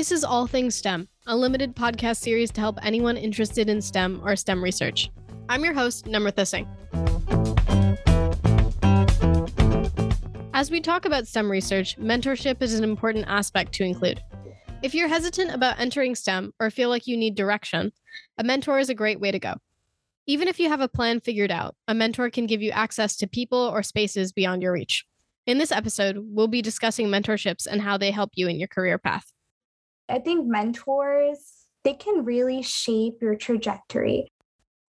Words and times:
This 0.00 0.12
is 0.12 0.24
All 0.24 0.46
Things 0.46 0.74
STEM, 0.74 1.08
a 1.26 1.36
limited 1.36 1.76
podcast 1.76 2.22
series 2.22 2.50
to 2.52 2.60
help 2.62 2.78
anyone 2.82 3.18
interested 3.18 3.68
in 3.68 3.82
STEM 3.82 4.22
or 4.24 4.34
STEM 4.34 4.64
research. 4.64 5.10
I'm 5.50 5.62
your 5.62 5.74
host, 5.74 6.06
Namrata 6.06 6.46
Singh. 6.46 6.66
As 10.54 10.70
we 10.70 10.80
talk 10.80 11.04
about 11.04 11.26
STEM 11.26 11.50
research, 11.50 11.98
mentorship 11.98 12.62
is 12.62 12.72
an 12.72 12.82
important 12.82 13.26
aspect 13.28 13.74
to 13.74 13.84
include. 13.84 14.22
If 14.82 14.94
you're 14.94 15.06
hesitant 15.06 15.52
about 15.52 15.78
entering 15.78 16.14
STEM 16.14 16.54
or 16.58 16.70
feel 16.70 16.88
like 16.88 17.06
you 17.06 17.18
need 17.18 17.34
direction, 17.34 17.92
a 18.38 18.42
mentor 18.42 18.78
is 18.78 18.88
a 18.88 18.94
great 18.94 19.20
way 19.20 19.30
to 19.30 19.38
go. 19.38 19.56
Even 20.26 20.48
if 20.48 20.58
you 20.58 20.70
have 20.70 20.80
a 20.80 20.88
plan 20.88 21.20
figured 21.20 21.50
out, 21.50 21.76
a 21.88 21.94
mentor 21.94 22.30
can 22.30 22.46
give 22.46 22.62
you 22.62 22.70
access 22.70 23.18
to 23.18 23.26
people 23.26 23.58
or 23.58 23.82
spaces 23.82 24.32
beyond 24.32 24.62
your 24.62 24.72
reach. 24.72 25.04
In 25.44 25.58
this 25.58 25.70
episode, 25.70 26.16
we'll 26.18 26.48
be 26.48 26.62
discussing 26.62 27.08
mentorships 27.08 27.66
and 27.66 27.82
how 27.82 27.98
they 27.98 28.10
help 28.10 28.30
you 28.34 28.48
in 28.48 28.58
your 28.58 28.68
career 28.68 28.96
path. 28.96 29.30
I 30.10 30.18
think 30.18 30.46
mentors, 30.46 31.66
they 31.84 31.94
can 31.94 32.24
really 32.24 32.62
shape 32.62 33.18
your 33.22 33.36
trajectory. 33.36 34.28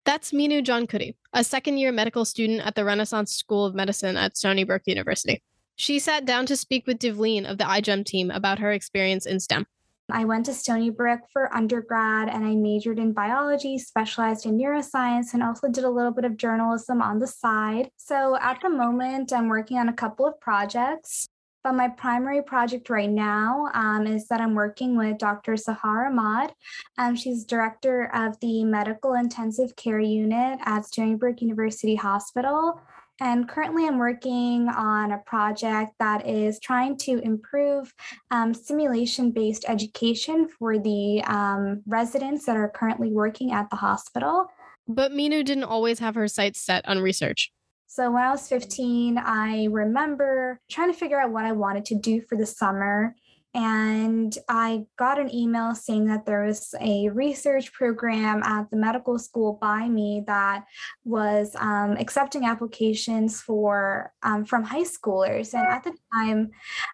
That's 0.06 0.32
Minu 0.32 0.64
Jonkudi, 0.64 1.16
a 1.34 1.44
second 1.44 1.78
year 1.78 1.92
medical 1.92 2.26
student 2.26 2.66
at 2.66 2.76
the 2.76 2.86
Renaissance 2.86 3.36
School 3.36 3.66
of 3.66 3.76
Medicine 3.76 4.18
at 4.18 4.36
Stony 4.36 4.64
Brook 4.64 4.84
University. 4.86 5.44
She 5.76 6.00
sat 6.00 6.26
down 6.26 6.46
to 6.48 6.56
speak 6.56 6.88
with 6.88 7.00
Devleen 7.00 7.50
of 7.50 7.58
the 7.58 7.66
iGEM 7.66 8.06
team 8.06 8.32
about 8.32 8.60
her 8.60 8.72
experience 8.72 9.26
in 9.26 9.40
STEM. 9.40 9.66
I 10.10 10.26
went 10.26 10.46
to 10.48 10.54
Stony 10.54 10.90
Brook 10.90 11.22
for 11.32 11.54
undergrad 11.56 12.28
and 12.30 12.44
I 12.44 12.56
majored 12.56 13.00
in 13.00 13.14
biology, 13.14 13.78
specialized 13.78 14.46
in 14.46 14.58
neuroscience, 14.58 15.34
and 15.34 15.42
also 15.42 15.70
did 15.70 15.84
a 15.84 15.90
little 15.90 16.12
bit 16.12 16.26
of 16.26 16.36
journalism 16.36 17.02
on 17.02 17.20
the 17.20 17.28
side. 17.28 17.92
So 17.98 18.38
at 18.42 18.60
the 18.62 18.70
moment, 18.70 19.32
I'm 19.32 19.48
working 19.48 19.78
on 19.78 19.88
a 19.88 19.94
couple 19.94 20.26
of 20.26 20.40
projects. 20.40 21.28
But 21.64 21.74
my 21.74 21.90
primary 21.90 22.42
project 22.42 22.90
right 22.90 23.10
now 23.10 23.70
um, 23.74 24.08
is 24.08 24.28
that 24.30 24.42
I'm 24.42 24.56
working 24.56 24.98
with 24.98 25.20
Dr. 25.20 25.54
Sahar 25.54 26.08
Ahmad. 26.08 26.54
Um, 26.98 27.16
she's 27.16 27.46
director 27.46 28.10
of 28.16 28.40
the 28.40 28.64
Medical 28.64 29.14
Intensive 29.14 29.76
Care 29.76 30.00
Unit 30.00 30.60
at 30.66 30.86
Stony 30.86 31.16
Brook 31.16 31.42
University 31.42 31.96
Hospital. 31.96 32.82
And 33.20 33.48
currently, 33.48 33.86
I'm 33.86 34.00
working 34.00 34.68
on 34.70 35.12
a 35.12 35.20
project 35.20 35.92
that 36.00 36.28
is 36.28 36.60
trying 36.60 36.98
to 36.98 37.20
improve 37.20 37.94
um, 38.32 38.52
simulation 38.52 39.30
based 39.30 39.64
education 39.68 40.48
for 40.48 40.80
the 40.80 41.22
um, 41.28 41.84
residents 41.86 42.48
that 42.48 42.58
are 42.58 42.70
currently 42.70 43.12
working 43.12 43.52
at 43.52 43.70
the 43.70 43.76
hospital. 43.76 44.48
But 44.88 45.12
Minu 45.12 45.46
didn't 45.46 45.66
always 45.66 46.00
have 46.00 46.16
her 46.16 46.28
sights 46.28 46.60
set 46.60 46.88
on 46.88 46.98
research. 46.98 47.52
So 47.92 48.10
when 48.10 48.24
I 48.24 48.32
was 48.32 48.48
15, 48.48 49.18
I 49.18 49.66
remember 49.70 50.62
trying 50.70 50.94
to 50.94 50.98
figure 50.98 51.20
out 51.20 51.32
what 51.32 51.44
I 51.44 51.52
wanted 51.52 51.84
to 51.88 51.96
do 51.96 52.22
for 52.22 52.38
the 52.38 52.46
summer. 52.46 53.18
And 53.54 54.34
I 54.48 54.86
got 54.98 55.20
an 55.20 55.36
email 55.36 55.76
saying 55.76 56.06
that 56.06 56.26
there 56.26 56.46
was 56.46 56.74
a 56.80 57.10
research 57.10 57.74
program 57.74 58.44
at 58.44 58.72
the 58.72 58.78
medical 58.78 59.20
school 59.20 59.58
by 59.60 59.90
me 59.90 60.24
that 60.26 60.64
was 61.04 61.54
um, 61.60 61.98
accepting 62.00 62.46
applications 62.46 63.42
for 63.42 64.14
um, 64.24 64.46
from 64.46 64.64
high 64.64 64.86
schoolers. 64.86 65.54
And 65.54 65.68
at 65.68 65.84
the 65.84 65.94
time, 66.16 66.52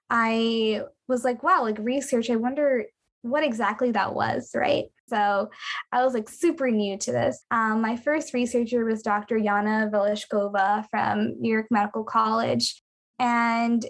I 0.09 0.81
was 1.07 1.23
like, 1.23 1.43
wow, 1.43 1.61
like 1.61 1.77
research, 1.77 2.31
I 2.31 2.37
wonder 2.37 2.85
what 3.29 3.43
exactly 3.43 3.91
that 3.91 4.13
was, 4.13 4.51
right? 4.55 4.85
So 5.09 5.49
I 5.91 6.03
was 6.03 6.13
like 6.13 6.29
super 6.29 6.69
new 6.69 6.97
to 6.97 7.11
this. 7.11 7.45
Um, 7.51 7.81
my 7.81 7.95
first 7.95 8.33
researcher 8.33 8.85
was 8.85 9.01
Dr. 9.01 9.37
Yana 9.37 9.89
Velishkova 9.91 10.85
from 10.89 11.39
New 11.39 11.51
York 11.51 11.67
Medical 11.71 12.03
College. 12.03 12.81
And 13.19 13.85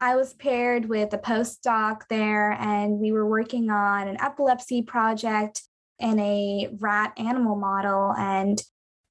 I 0.00 0.16
was 0.16 0.34
paired 0.34 0.88
with 0.88 1.12
a 1.14 1.18
postdoc 1.18 2.02
there, 2.10 2.52
and 2.52 2.98
we 2.98 3.12
were 3.12 3.28
working 3.28 3.70
on 3.70 4.08
an 4.08 4.16
epilepsy 4.20 4.82
project 4.82 5.62
in 6.00 6.18
a 6.18 6.70
rat 6.80 7.12
animal 7.16 7.54
model. 7.54 8.12
And 8.18 8.60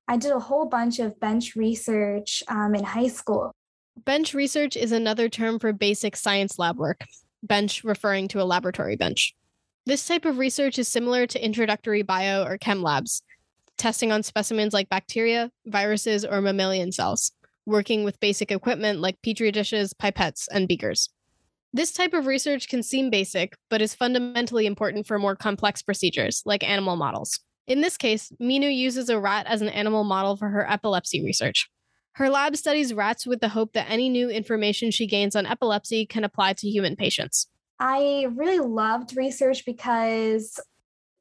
I 0.09 0.17
did 0.17 0.33
a 0.33 0.39
whole 0.39 0.65
bunch 0.65 0.99
of 0.99 1.17
bench 1.21 1.55
research 1.55 2.43
um, 2.49 2.75
in 2.75 2.83
high 2.83 3.07
school. 3.07 3.53
Bench 4.03 4.33
research 4.33 4.75
is 4.75 4.91
another 4.91 5.29
term 5.29 5.59
for 5.59 5.71
basic 5.71 6.17
science 6.17 6.59
lab 6.59 6.77
work, 6.77 7.05
bench 7.41 7.85
referring 7.85 8.27
to 8.29 8.41
a 8.41 8.43
laboratory 8.43 8.97
bench. 8.97 9.33
This 9.87 10.07
type 10.07 10.25
of 10.25 10.37
research 10.37 10.77
is 10.77 10.87
similar 10.87 11.25
to 11.25 11.43
introductory 11.43 12.03
bio 12.03 12.43
or 12.43 12.59
chem 12.59 12.83
labs, 12.83 13.23
testing 13.79 14.11
on 14.11 14.21
specimens 14.21 14.73
like 14.73 14.89
bacteria, 14.89 15.51
viruses, 15.65 16.23
or 16.23 16.39
mammalian 16.39 16.91
cells, 16.91 17.31
working 17.65 18.03
with 18.03 18.19
basic 18.19 18.51
equipment 18.51 18.99
like 18.99 19.21
petri 19.23 19.51
dishes, 19.51 19.93
pipettes, 19.93 20.47
and 20.51 20.67
beakers. 20.67 21.09
This 21.73 21.91
type 21.93 22.13
of 22.13 22.27
research 22.27 22.67
can 22.67 22.83
seem 22.83 23.09
basic, 23.09 23.57
but 23.71 23.81
is 23.81 23.95
fundamentally 23.95 24.67
important 24.67 25.07
for 25.07 25.17
more 25.17 25.35
complex 25.35 25.81
procedures, 25.81 26.43
like 26.45 26.63
animal 26.63 26.95
models. 26.95 27.39
In 27.65 27.81
this 27.81 27.97
case, 27.97 28.31
Minu 28.39 28.71
uses 28.75 29.09
a 29.09 29.19
rat 29.19 29.47
as 29.47 29.63
an 29.63 29.69
animal 29.69 30.03
model 30.03 30.37
for 30.37 30.49
her 30.49 30.69
epilepsy 30.69 31.23
research. 31.23 31.71
Her 32.13 32.29
lab 32.29 32.55
studies 32.55 32.93
rats 32.93 33.25
with 33.25 33.39
the 33.39 33.49
hope 33.49 33.73
that 33.73 33.89
any 33.89 34.09
new 34.09 34.29
information 34.29 34.91
she 34.91 35.07
gains 35.07 35.35
on 35.35 35.47
epilepsy 35.47 36.05
can 36.05 36.23
apply 36.23 36.53
to 36.53 36.69
human 36.69 36.95
patients. 36.95 37.47
I 37.81 38.27
really 38.35 38.59
loved 38.59 39.17
research 39.17 39.65
because 39.65 40.59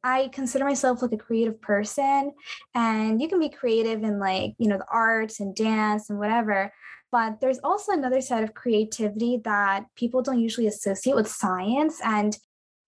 I 0.04 0.28
consider 0.28 0.66
myself 0.66 1.00
like 1.00 1.12
a 1.12 1.16
creative 1.16 1.59
person 1.60 2.32
and 2.75 3.21
you 3.21 3.28
can 3.28 3.41
be 3.41 3.48
creative 3.48 4.03
in 4.03 4.19
like, 4.19 4.53
you 4.59 4.69
know, 4.69 4.76
the 4.76 4.87
arts 4.93 5.41
and 5.41 5.56
dance 5.56 6.10
and 6.10 6.19
whatever. 6.19 6.71
But 7.10 7.41
there's 7.41 7.60
also 7.65 7.93
another 7.93 8.21
side 8.21 8.44
of 8.44 8.53
creativity 8.53 9.41
that 9.44 9.87
people 9.97 10.21
don't 10.21 10.38
usually 10.38 10.66
associate 10.66 11.16
with 11.16 11.28
science. 11.28 11.98
And 12.04 12.37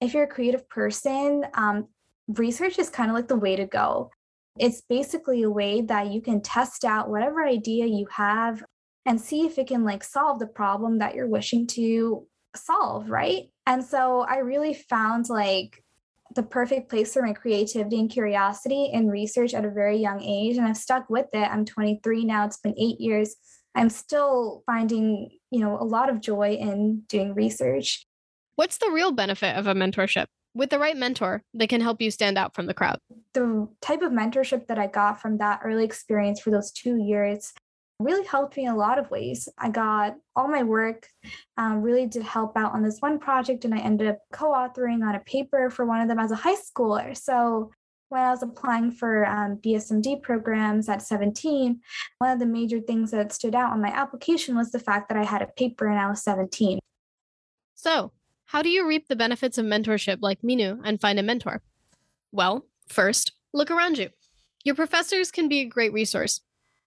if 0.02 0.12
you're 0.12 0.24
a 0.24 0.28
creative 0.28 0.68
person, 0.68 1.44
um, 1.54 1.88
research 2.28 2.78
is 2.78 2.90
kind 2.90 3.10
of 3.10 3.16
like 3.16 3.28
the 3.28 3.36
way 3.36 3.56
to 3.56 3.66
go. 3.66 4.10
It's 4.58 4.82
basically 4.82 5.44
a 5.44 5.50
way 5.50 5.80
that 5.80 6.12
you 6.12 6.20
can 6.20 6.42
test 6.42 6.84
out 6.84 7.08
whatever 7.08 7.42
idea 7.42 7.86
you 7.86 8.06
have 8.12 8.62
and 9.06 9.18
see 9.18 9.46
if 9.46 9.58
it 9.58 9.68
can 9.68 9.82
like 9.82 10.04
solve 10.04 10.40
the 10.40 10.46
problem 10.46 10.98
that 10.98 11.14
you're 11.14 11.26
wishing 11.26 11.66
to 11.68 12.26
solve, 12.54 13.08
right? 13.08 13.44
And 13.66 13.84
so 13.84 14.22
I 14.22 14.38
really 14.38 14.74
found 14.74 15.28
like 15.28 15.82
the 16.34 16.42
perfect 16.42 16.88
place 16.88 17.12
for 17.12 17.22
my 17.22 17.32
creativity 17.32 17.98
and 17.98 18.10
curiosity 18.10 18.90
in 18.92 19.08
research 19.08 19.54
at 19.54 19.64
a 19.64 19.70
very 19.70 19.98
young 19.98 20.22
age. 20.22 20.56
And 20.56 20.66
I've 20.66 20.76
stuck 20.76 21.08
with 21.10 21.26
it. 21.32 21.48
I'm 21.48 21.64
23 21.64 22.24
now, 22.24 22.46
it's 22.46 22.58
been 22.58 22.74
eight 22.78 23.00
years. 23.00 23.36
I'm 23.74 23.90
still 23.90 24.62
finding, 24.66 25.30
you 25.50 25.60
know, 25.60 25.78
a 25.78 25.84
lot 25.84 26.08
of 26.08 26.20
joy 26.20 26.56
in 26.60 27.02
doing 27.08 27.34
research. 27.34 28.06
What's 28.56 28.78
the 28.78 28.90
real 28.90 29.12
benefit 29.12 29.56
of 29.56 29.66
a 29.66 29.74
mentorship? 29.74 30.26
With 30.54 30.68
the 30.68 30.78
right 30.78 30.96
mentor, 30.96 31.42
they 31.54 31.66
can 31.66 31.80
help 31.80 32.02
you 32.02 32.10
stand 32.10 32.36
out 32.36 32.54
from 32.54 32.66
the 32.66 32.74
crowd. 32.74 32.98
The 33.32 33.68
type 33.80 34.02
of 34.02 34.12
mentorship 34.12 34.66
that 34.66 34.78
I 34.78 34.86
got 34.86 35.22
from 35.22 35.38
that 35.38 35.60
early 35.64 35.84
experience 35.84 36.40
for 36.40 36.50
those 36.50 36.70
two 36.70 36.98
years 36.98 37.54
really 37.98 38.26
helped 38.26 38.56
me 38.56 38.64
in 38.64 38.72
a 38.72 38.76
lot 38.76 38.98
of 38.98 39.10
ways. 39.10 39.48
I 39.58 39.70
got 39.70 40.16
all 40.34 40.48
my 40.48 40.62
work 40.62 41.08
um, 41.56 41.82
really 41.82 42.06
did 42.06 42.22
help 42.22 42.56
out 42.56 42.72
on 42.72 42.82
this 42.82 42.98
one 43.00 43.18
project, 43.18 43.64
and 43.64 43.74
I 43.74 43.78
ended 43.78 44.08
up 44.08 44.18
co 44.32 44.52
authoring 44.52 45.06
on 45.06 45.14
a 45.14 45.20
paper 45.20 45.70
for 45.70 45.86
one 45.86 46.00
of 46.00 46.08
them 46.08 46.18
as 46.18 46.30
a 46.30 46.36
high 46.36 46.56
schooler. 46.56 47.16
So 47.16 47.70
when 48.08 48.20
I 48.20 48.30
was 48.30 48.42
applying 48.42 48.90
for 48.90 49.24
um, 49.26 49.56
BSMD 49.56 50.22
programs 50.22 50.88
at 50.88 51.00
17, 51.00 51.80
one 52.18 52.30
of 52.30 52.38
the 52.38 52.46
major 52.46 52.78
things 52.78 53.10
that 53.10 53.32
stood 53.32 53.54
out 53.54 53.72
on 53.72 53.80
my 53.80 53.88
application 53.88 54.54
was 54.54 54.70
the 54.70 54.78
fact 54.78 55.08
that 55.08 55.16
I 55.16 55.24
had 55.24 55.40
a 55.40 55.46
paper 55.46 55.86
and 55.88 55.98
I 55.98 56.08
was 56.08 56.22
17. 56.22 56.78
So, 57.74 58.12
how 58.44 58.60
do 58.60 58.68
you 58.68 58.86
reap 58.86 59.08
the 59.08 59.16
benefits 59.16 59.56
of 59.56 59.64
mentorship 59.64 60.18
like 60.20 60.42
Minu 60.42 60.78
and 60.84 61.00
find 61.00 61.18
a 61.18 61.22
mentor? 61.22 61.62
Well, 62.32 62.66
first, 62.86 63.32
look 63.54 63.70
around 63.70 63.96
you. 63.96 64.10
Your 64.62 64.74
professors 64.74 65.30
can 65.30 65.48
be 65.48 65.60
a 65.60 65.64
great 65.64 65.92
resource. 65.92 66.42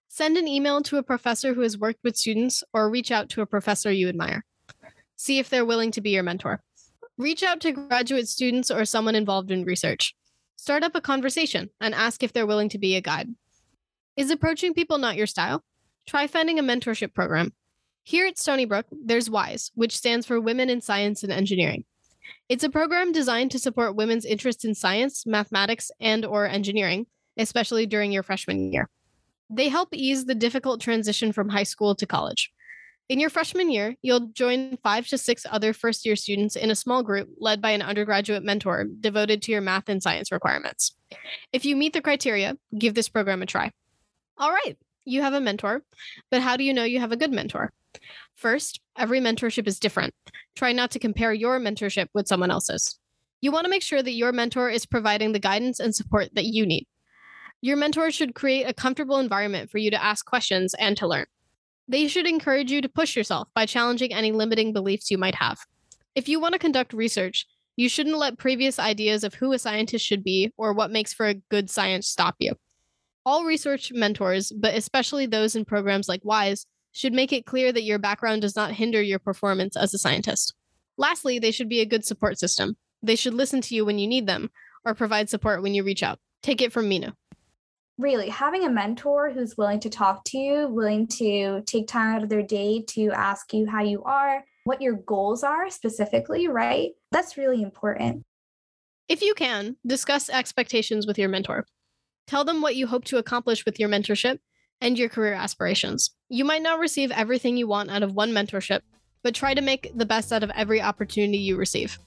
Send 0.08 0.36
an 0.36 0.48
email 0.48 0.82
to 0.82 0.96
a 0.96 1.02
professor 1.02 1.54
who 1.54 1.60
has 1.62 1.78
worked 1.78 2.00
with 2.02 2.16
students 2.16 2.62
or 2.72 2.88
reach 2.88 3.10
out 3.10 3.28
to 3.30 3.42
a 3.42 3.46
professor 3.46 3.90
you 3.90 4.08
admire. 4.08 4.44
See 5.16 5.38
if 5.38 5.48
they're 5.48 5.64
willing 5.64 5.90
to 5.92 6.00
be 6.00 6.10
your 6.10 6.22
mentor. 6.22 6.62
Reach 7.18 7.42
out 7.42 7.60
to 7.62 7.72
graduate 7.72 8.28
students 8.28 8.70
or 8.70 8.84
someone 8.84 9.14
involved 9.14 9.50
in 9.50 9.64
research. 9.64 10.14
Start 10.56 10.82
up 10.82 10.94
a 10.94 11.00
conversation 11.00 11.70
and 11.80 11.94
ask 11.94 12.22
if 12.22 12.32
they're 12.32 12.46
willing 12.46 12.68
to 12.70 12.78
be 12.78 12.96
a 12.96 13.00
guide. 13.00 13.28
Is 14.16 14.30
approaching 14.30 14.74
people 14.74 14.98
not 14.98 15.16
your 15.16 15.26
style? 15.26 15.62
Try 16.06 16.26
finding 16.26 16.58
a 16.58 16.62
mentorship 16.62 17.12
program. 17.12 17.52
Here 18.02 18.26
at 18.26 18.38
Stony 18.38 18.64
Brook, 18.64 18.86
there's 18.90 19.28
WISE, 19.28 19.72
which 19.74 19.96
stands 19.96 20.26
for 20.26 20.40
Women 20.40 20.70
in 20.70 20.80
Science 20.80 21.22
and 21.22 21.32
Engineering. 21.32 21.84
It's 22.48 22.64
a 22.64 22.70
program 22.70 23.12
designed 23.12 23.50
to 23.50 23.58
support 23.58 23.96
women's 23.96 24.24
interest 24.24 24.64
in 24.64 24.74
science, 24.74 25.26
mathematics, 25.26 25.90
and 26.00 26.24
or 26.24 26.46
engineering, 26.46 27.06
especially 27.36 27.86
during 27.86 28.12
your 28.12 28.22
freshman 28.22 28.72
year. 28.72 28.88
They 29.48 29.68
help 29.68 29.90
ease 29.92 30.24
the 30.24 30.34
difficult 30.34 30.80
transition 30.80 31.32
from 31.32 31.48
high 31.48 31.62
school 31.62 31.94
to 31.94 32.06
college. 32.06 32.52
In 33.08 33.20
your 33.20 33.30
freshman 33.30 33.70
year, 33.70 33.94
you'll 34.02 34.28
join 34.32 34.78
five 34.82 35.06
to 35.08 35.18
six 35.18 35.46
other 35.48 35.72
first 35.72 36.04
year 36.04 36.16
students 36.16 36.56
in 36.56 36.72
a 36.72 36.74
small 36.74 37.04
group 37.04 37.28
led 37.38 37.62
by 37.62 37.70
an 37.70 37.82
undergraduate 37.82 38.42
mentor 38.42 38.86
devoted 39.00 39.42
to 39.42 39.52
your 39.52 39.60
math 39.60 39.88
and 39.88 40.02
science 40.02 40.32
requirements. 40.32 40.96
If 41.52 41.64
you 41.64 41.76
meet 41.76 41.92
the 41.92 42.02
criteria, 42.02 42.56
give 42.76 42.94
this 42.94 43.08
program 43.08 43.42
a 43.42 43.46
try. 43.46 43.70
All 44.38 44.50
right, 44.50 44.76
you 45.04 45.22
have 45.22 45.34
a 45.34 45.40
mentor, 45.40 45.82
but 46.32 46.42
how 46.42 46.56
do 46.56 46.64
you 46.64 46.74
know 46.74 46.82
you 46.82 46.98
have 46.98 47.12
a 47.12 47.16
good 47.16 47.30
mentor? 47.30 47.72
First, 48.34 48.80
every 48.98 49.20
mentorship 49.20 49.68
is 49.68 49.78
different. 49.78 50.12
Try 50.56 50.72
not 50.72 50.90
to 50.90 50.98
compare 50.98 51.32
your 51.32 51.60
mentorship 51.60 52.08
with 52.12 52.26
someone 52.26 52.50
else's. 52.50 52.98
You 53.40 53.52
want 53.52 53.64
to 53.64 53.70
make 53.70 53.82
sure 53.82 54.02
that 54.02 54.12
your 54.12 54.32
mentor 54.32 54.68
is 54.68 54.84
providing 54.84 55.30
the 55.30 55.38
guidance 55.38 55.78
and 55.78 55.94
support 55.94 56.34
that 56.34 56.46
you 56.46 56.66
need. 56.66 56.86
Your 57.62 57.76
mentor 57.76 58.10
should 58.10 58.34
create 58.34 58.64
a 58.64 58.74
comfortable 58.74 59.18
environment 59.18 59.70
for 59.70 59.78
you 59.78 59.90
to 59.90 60.02
ask 60.02 60.26
questions 60.26 60.74
and 60.74 60.96
to 60.98 61.06
learn. 61.06 61.26
They 61.88 62.06
should 62.06 62.26
encourage 62.26 62.70
you 62.70 62.80
to 62.80 62.88
push 62.88 63.16
yourself 63.16 63.48
by 63.54 63.66
challenging 63.66 64.12
any 64.12 64.32
limiting 64.32 64.72
beliefs 64.72 65.10
you 65.10 65.18
might 65.18 65.36
have. 65.36 65.58
If 66.14 66.28
you 66.28 66.38
want 66.40 66.52
to 66.52 66.58
conduct 66.58 66.92
research, 66.92 67.46
you 67.76 67.88
shouldn't 67.88 68.18
let 68.18 68.38
previous 68.38 68.78
ideas 68.78 69.24
of 69.24 69.34
who 69.34 69.52
a 69.52 69.58
scientist 69.58 70.04
should 70.04 70.24
be 70.24 70.52
or 70.56 70.72
what 70.72 70.90
makes 70.90 71.12
for 71.12 71.26
a 71.26 71.34
good 71.34 71.70
science 71.70 72.08
stop 72.08 72.34
you. 72.38 72.54
All 73.24 73.44
research 73.44 73.90
mentors, 73.92 74.52
but 74.52 74.74
especially 74.74 75.26
those 75.26 75.56
in 75.56 75.64
programs 75.64 76.08
like 76.08 76.24
WISE, 76.24 76.66
should 76.92 77.12
make 77.12 77.32
it 77.32 77.46
clear 77.46 77.72
that 77.72 77.82
your 77.82 77.98
background 77.98 78.42
does 78.42 78.56
not 78.56 78.72
hinder 78.72 79.02
your 79.02 79.18
performance 79.18 79.76
as 79.76 79.92
a 79.92 79.98
scientist. 79.98 80.54
Lastly, 80.96 81.38
they 81.38 81.50
should 81.50 81.68
be 81.68 81.80
a 81.80 81.86
good 81.86 82.04
support 82.04 82.38
system. 82.38 82.76
They 83.02 83.16
should 83.16 83.34
listen 83.34 83.60
to 83.62 83.74
you 83.74 83.84
when 83.84 83.98
you 83.98 84.06
need 84.06 84.26
them 84.26 84.50
or 84.84 84.94
provide 84.94 85.28
support 85.28 85.62
when 85.62 85.74
you 85.74 85.84
reach 85.84 86.02
out. 86.02 86.18
Take 86.42 86.62
it 86.62 86.72
from 86.72 86.88
Minu 86.88 87.12
really 87.98 88.28
having 88.28 88.64
a 88.64 88.70
mentor 88.70 89.30
who's 89.30 89.56
willing 89.56 89.80
to 89.80 89.90
talk 89.90 90.24
to 90.24 90.38
you, 90.38 90.68
willing 90.68 91.06
to 91.06 91.62
take 91.62 91.88
time 91.88 92.16
out 92.16 92.22
of 92.22 92.28
their 92.28 92.42
day 92.42 92.82
to 92.88 93.10
ask 93.12 93.52
you 93.52 93.66
how 93.66 93.82
you 93.82 94.02
are, 94.04 94.44
what 94.64 94.82
your 94.82 94.94
goals 94.94 95.42
are 95.42 95.70
specifically, 95.70 96.48
right? 96.48 96.90
That's 97.12 97.36
really 97.36 97.62
important. 97.62 98.22
If 99.08 99.22
you 99.22 99.34
can, 99.34 99.76
discuss 99.86 100.28
expectations 100.28 101.06
with 101.06 101.18
your 101.18 101.28
mentor. 101.28 101.64
Tell 102.26 102.44
them 102.44 102.60
what 102.60 102.76
you 102.76 102.88
hope 102.88 103.04
to 103.06 103.18
accomplish 103.18 103.64
with 103.64 103.78
your 103.78 103.88
mentorship 103.88 104.40
and 104.80 104.98
your 104.98 105.08
career 105.08 105.32
aspirations. 105.32 106.10
You 106.28 106.44
might 106.44 106.62
not 106.62 106.80
receive 106.80 107.12
everything 107.12 107.56
you 107.56 107.68
want 107.68 107.90
out 107.90 108.02
of 108.02 108.14
one 108.14 108.32
mentorship, 108.32 108.80
but 109.22 109.34
try 109.34 109.54
to 109.54 109.62
make 109.62 109.90
the 109.94 110.06
best 110.06 110.32
out 110.32 110.42
of 110.42 110.50
every 110.54 110.82
opportunity 110.82 111.38
you 111.38 111.56
receive. 111.56 111.98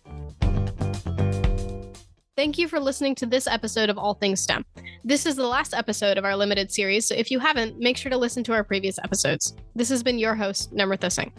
Thank 2.39 2.57
you 2.57 2.69
for 2.69 2.79
listening 2.79 3.15
to 3.15 3.25
this 3.25 3.47
episode 3.47 3.89
of 3.89 3.97
All 3.97 4.13
Things 4.13 4.39
STEM. 4.39 4.63
This 5.03 5.25
is 5.25 5.35
the 5.35 5.45
last 5.45 5.73
episode 5.73 6.17
of 6.17 6.23
our 6.23 6.37
limited 6.37 6.71
series, 6.71 7.05
so 7.05 7.13
if 7.13 7.29
you 7.31 7.37
haven't, 7.37 7.77
make 7.77 7.97
sure 7.97 8.09
to 8.09 8.15
listen 8.15 8.45
to 8.45 8.53
our 8.53 8.63
previous 8.63 8.97
episodes. 9.03 9.57
This 9.75 9.89
has 9.89 10.03
been 10.03 10.17
your 10.17 10.35
host, 10.35 10.73
Namrata 10.73 11.11
Singh. 11.11 11.33